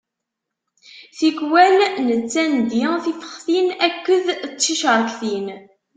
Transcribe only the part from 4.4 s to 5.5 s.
ticeṛktin.